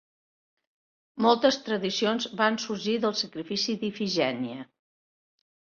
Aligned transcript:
Moltes 1.25 1.59
tradicions 1.67 2.27
van 2.41 2.59
sorgir 2.65 2.99
del 3.05 3.17
sacrifici 3.23 3.79
d'Ifigenia. 3.85 4.71